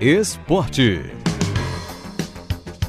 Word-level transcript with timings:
Esporte. 0.00 1.00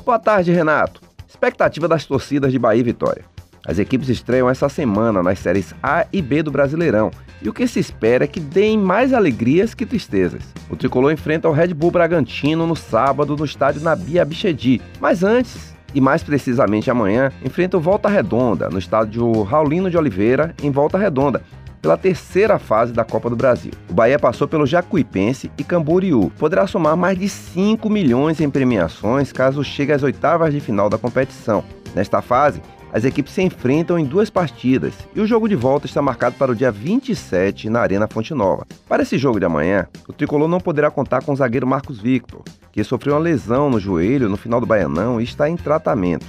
Boa 0.04 0.19
tarde, 0.19 0.51
Renato. 0.51 1.00
Expectativa 1.25 1.87
das 1.87 2.05
torcidas 2.05 2.51
de 2.51 2.59
Bahia 2.59 2.81
e 2.81 2.83
Vitória. 2.83 3.23
As 3.65 3.80
equipes 3.80 4.09
estreiam 4.09 4.50
essa 4.50 4.67
semana 4.67 5.24
nas 5.24 5.40
séries 5.40 5.74
A 5.82 6.06
e 6.12 6.22
B 6.22 6.43
do 6.43 6.51
Brasileirão, 6.51 7.09
e 7.42 7.48
o 7.48 7.54
que 7.54 7.66
se 7.66 7.80
espera 7.80 8.25
é 8.25 8.28
que 8.28 8.41
deem 8.41 8.78
mais 8.78 9.14
alegrias 9.14 9.73
que 9.73 9.86
tristezas. 9.86 10.43
O 10.70 10.75
tricolor 10.75 11.14
enfrenta 11.14 11.48
o 11.48 11.54
Red 11.54 11.73
Bull 11.73 11.91
Bragantino 11.91 12.68
no 12.68 12.75
sábado 12.75 13.38
no 13.38 13.46
estádio 13.46 13.82
Nabi 13.82 14.20
Abichedi, 14.20 14.82
mas 15.00 15.24
antes, 15.24 15.74
e 15.96 16.02
mais 16.02 16.24
precisamente 16.24 16.92
amanhã, 16.92 17.32
enfrenta 17.42 17.78
o 17.78 17.82
Volta 17.82 18.10
Redonda 18.10 18.70
no 18.70 18.80
estádio 18.80 19.44
Raulino 19.44 19.89
de 19.89 19.98
Oliveira, 19.98 20.54
em 20.62 20.71
Volta 20.71 20.98
Redonda, 20.98 21.42
pela 21.88 21.96
terceira 21.96 22.60
fase 22.60 22.92
da 22.92 23.06
Copa 23.06 23.30
do 23.30 23.36
Brasil. 23.38 23.72
O 23.90 23.94
Bahia 23.94 24.20
passou 24.20 24.46
pelo 24.46 24.66
Jacuipense 24.66 25.50
e 25.58 25.64
Camboriú. 25.64 26.30
Poderá 26.38 26.68
somar 26.68 26.98
mais 26.98 27.18
de 27.18 27.30
5 27.30 27.90
milhões 27.90 28.41
em 28.41 28.50
premiações 28.50 29.32
caso 29.32 29.64
chegue 29.64 29.94
às 29.94 30.04
oitavas 30.04 30.54
de 30.54 30.59
final 30.59 30.90
da 30.90 30.98
competição. 30.98 31.64
Nesta 31.95 32.22
fase, 32.22 32.62
as 32.92 33.05
equipes 33.05 33.31
se 33.31 33.42
enfrentam 33.42 33.98
em 33.98 34.04
duas 34.04 34.30
partidas 34.30 34.95
e 35.16 35.22
o 35.22 35.26
jogo 35.26 35.48
de 35.48 35.55
volta 35.55 35.86
está 35.86 36.02
marcado 36.02 36.36
para 36.36 36.52
o 36.52 36.55
dia 36.55 36.70
27 36.73 37.70
na 37.70 37.80
Arena 37.80 38.06
Fonte 38.06 38.34
Nova. 38.34 38.67
Para 38.86 39.04
esse 39.04 39.17
jogo 39.17 39.40
de 39.40 39.45
amanhã, 39.45 39.88
o 40.09 40.12
tricolor 40.12 40.50
não 40.50 40.59
poderá 40.59 40.92
contar 40.92 41.23
com 41.23 41.31
o 41.31 41.38
zagueiro 41.38 41.66
Marcos 41.66 42.02
Victor, 42.02 42.42
que 42.70 42.84
sofreu 42.84 43.14
uma 43.14 43.22
lesão 43.22 43.70
no 43.70 43.80
joelho 43.80 44.28
no 44.28 44.36
final 44.36 44.59
do 44.59 44.67
Baianão 44.67 45.22
e 45.22 45.23
está 45.23 45.50
em 45.50 45.56
tratamento. 45.56 46.26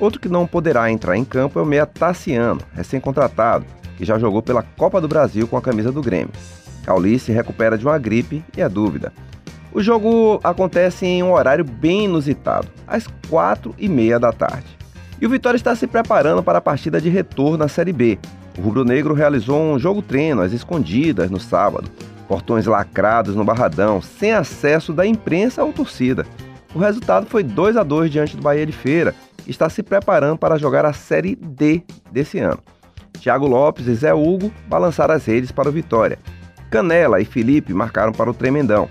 Outro 0.00 0.18
que 0.18 0.28
não 0.30 0.46
poderá 0.46 0.90
entrar 0.90 1.18
em 1.18 1.24
campo 1.24 1.58
é 1.58 1.62
o 1.62 1.66
meia 1.66 1.84
Tassiano, 1.84 2.62
recém-contratado, 2.72 3.66
que 3.96 4.04
já 4.04 4.18
jogou 4.18 4.42
pela 4.42 4.62
Copa 4.62 5.00
do 5.00 5.08
Brasil 5.08 5.46
com 5.46 5.56
a 5.56 5.62
camisa 5.62 5.92
do 5.92 6.02
Grêmio. 6.02 6.32
Caulice 6.84 7.32
recupera 7.32 7.78
de 7.78 7.84
uma 7.84 7.98
gripe 7.98 8.44
e 8.56 8.60
é 8.60 8.68
dúvida. 8.68 9.12
O 9.72 9.82
jogo 9.82 10.38
acontece 10.44 11.06
em 11.06 11.22
um 11.22 11.32
horário 11.32 11.64
bem 11.64 12.04
inusitado, 12.04 12.68
às 12.86 13.06
quatro 13.28 13.74
e 13.78 13.88
meia 13.88 14.18
da 14.18 14.32
tarde. 14.32 14.66
E 15.20 15.26
o 15.26 15.30
Vitória 15.30 15.56
está 15.56 15.74
se 15.74 15.86
preparando 15.86 16.42
para 16.42 16.58
a 16.58 16.60
partida 16.60 17.00
de 17.00 17.08
retorno 17.08 17.64
à 17.64 17.68
Série 17.68 17.92
B. 17.92 18.18
O 18.58 18.60
rubro-negro 18.60 19.14
realizou 19.14 19.60
um 19.60 19.78
jogo-treino 19.78 20.42
às 20.42 20.52
escondidas 20.52 21.30
no 21.30 21.40
sábado, 21.40 21.90
portões 22.28 22.66
lacrados 22.66 23.34
no 23.34 23.44
Barradão, 23.44 24.02
sem 24.02 24.32
acesso 24.32 24.92
da 24.92 25.06
imprensa 25.06 25.64
ou 25.64 25.72
torcida. 25.72 26.26
O 26.74 26.78
resultado 26.78 27.26
foi 27.26 27.42
2 27.42 27.76
a 27.76 27.82
2 27.82 28.10
diante 28.10 28.36
do 28.36 28.42
Bahia 28.42 28.66
de 28.66 28.72
Feira, 28.72 29.14
que 29.38 29.50
está 29.50 29.70
se 29.70 29.82
preparando 29.82 30.38
para 30.38 30.58
jogar 30.58 30.84
a 30.84 30.92
Série 30.92 31.34
D 31.34 31.82
desse 32.10 32.38
ano. 32.38 32.58
Thiago 33.22 33.46
Lopes 33.46 33.86
e 33.86 33.94
Zé 33.94 34.12
Hugo 34.12 34.52
balançaram 34.66 35.14
as 35.14 35.24
redes 35.24 35.52
para 35.52 35.68
o 35.68 35.72
Vitória. 35.72 36.18
Canela 36.68 37.20
e 37.20 37.24
Felipe 37.24 37.72
marcaram 37.72 38.10
para 38.10 38.28
o 38.28 38.34
Tremendão. 38.34 38.88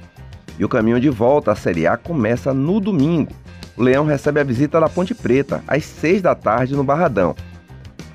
E 0.57 0.63
o 0.63 0.69
caminho 0.69 1.01
de 1.01 1.09
volta 1.09 1.51
à 1.51 1.55
Série 1.55 1.85
A 1.85 1.97
começa 1.97 2.53
no 2.53 2.79
domingo. 2.79 3.33
O 3.75 3.83
Leão 3.83 4.05
recebe 4.05 4.39
a 4.39 4.43
visita 4.43 4.79
da 4.79 4.87
Ponte 4.87 5.13
Preta, 5.13 5.61
às 5.67 5.83
6 5.83 6.21
da 6.21 6.33
tarde, 6.33 6.77
no 6.77 6.83
Barradão. 6.83 7.35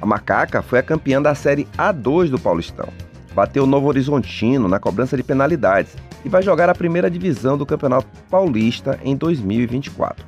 A 0.00 0.06
Macaca 0.06 0.62
foi 0.62 0.78
a 0.78 0.83
campeã 0.83 1.20
da 1.20 1.34
Série 1.34 1.69
A2 1.77 2.30
do 2.30 2.39
Paulistão. 2.39 2.89
Bateu 3.34 3.64
o 3.64 3.67
Novo 3.67 3.89
Horizontino 3.89 4.69
na 4.69 4.78
cobrança 4.78 5.19
de 5.19 5.23
penalidades 5.23 5.95
e 6.25 6.30
vai 6.30 6.42
jogar 6.42 6.70
a 6.70 6.75
primeira 6.75 7.11
divisão 7.11 7.58
do 7.58 7.67
Campeonato 7.67 8.06
Paulista 8.30 8.98
em 9.05 9.14
2024. 9.14 10.25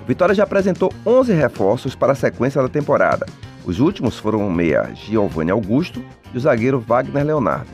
O 0.00 0.06
Vitória 0.06 0.34
já 0.34 0.44
apresentou 0.44 0.92
11 1.04 1.32
reforços 1.32 1.96
para 1.96 2.12
a 2.12 2.16
sequência 2.16 2.62
da 2.62 2.68
temporada 2.68 3.26
os 3.64 3.80
últimos 3.80 4.18
foram 4.18 4.46
o 4.46 4.52
meia 4.52 4.90
Giovanni 4.94 5.50
Augusto 5.50 6.04
e 6.32 6.36
o 6.36 6.40
zagueiro 6.40 6.80
Wagner 6.80 7.24
Leonardo. 7.24 7.70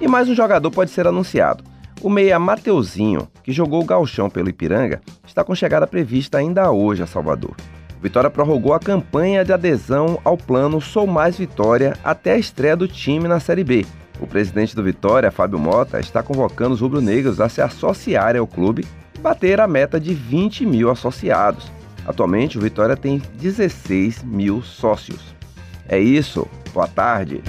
E 0.00 0.08
mais 0.08 0.28
um 0.28 0.34
jogador 0.34 0.70
pode 0.70 0.90
ser 0.90 1.06
anunciado. 1.06 1.62
O 2.02 2.08
meia 2.08 2.38
Mateuzinho, 2.38 3.28
que 3.42 3.52
jogou 3.52 3.82
o 3.82 3.84
galchão 3.84 4.30
pelo 4.30 4.48
Ipiranga, 4.48 5.00
está 5.26 5.44
com 5.44 5.54
chegada 5.54 5.86
prevista 5.86 6.38
ainda 6.38 6.70
hoje 6.70 7.02
a 7.02 7.06
Salvador. 7.06 7.54
Vitória 8.02 8.30
prorrogou 8.30 8.72
a 8.72 8.80
campanha 8.80 9.44
de 9.44 9.52
adesão 9.52 10.18
ao 10.24 10.36
plano 10.36 10.80
Sou 10.80 11.06
Mais 11.06 11.36
Vitória 11.36 11.94
até 12.02 12.32
a 12.32 12.38
estreia 12.38 12.74
do 12.74 12.88
time 12.88 13.28
na 13.28 13.38
Série 13.38 13.62
B. 13.62 13.84
O 14.18 14.26
presidente 14.26 14.74
do 14.74 14.82
Vitória, 14.82 15.30
Fábio 15.30 15.58
Mota, 15.58 16.00
está 16.00 16.22
convocando 16.22 16.74
os 16.74 16.80
rubro-negros 16.80 17.40
a 17.40 17.48
se 17.48 17.60
associarem 17.60 18.40
ao 18.40 18.46
clube 18.46 18.86
e 19.14 19.18
bater 19.18 19.60
a 19.60 19.68
meta 19.68 20.00
de 20.00 20.14
20 20.14 20.64
mil 20.64 20.90
associados. 20.90 21.70
Atualmente, 22.06 22.58
o 22.58 22.60
Vitória 22.60 22.96
tem 22.96 23.22
16 23.34 24.22
mil 24.22 24.62
sócios. 24.62 25.34
É 25.88 25.98
isso. 25.98 26.46
Boa 26.72 26.86
tarde. 26.86 27.42